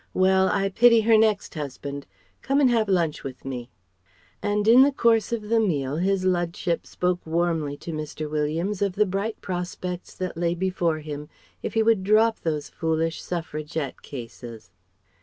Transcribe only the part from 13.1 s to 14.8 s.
Suffragette cases.